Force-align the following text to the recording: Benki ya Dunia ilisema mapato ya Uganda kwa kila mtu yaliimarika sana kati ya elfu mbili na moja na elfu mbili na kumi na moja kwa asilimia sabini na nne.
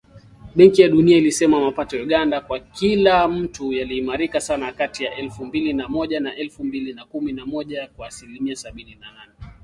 Benki 0.55 0.81
ya 0.81 0.89
Dunia 0.89 1.17
ilisema 1.17 1.61
mapato 1.61 1.97
ya 1.97 2.03
Uganda 2.03 2.41
kwa 2.41 2.59
kila 2.59 3.27
mtu 3.27 3.73
yaliimarika 3.73 4.41
sana 4.41 4.73
kati 4.73 5.03
ya 5.03 5.15
elfu 5.15 5.45
mbili 5.45 5.73
na 5.73 5.89
moja 5.89 6.19
na 6.19 6.35
elfu 6.35 6.63
mbili 6.63 6.93
na 6.93 7.05
kumi 7.05 7.31
na 7.33 7.45
moja 7.45 7.87
kwa 7.87 8.07
asilimia 8.07 8.55
sabini 8.55 8.95
na 8.95 9.07
nne. 9.11 9.53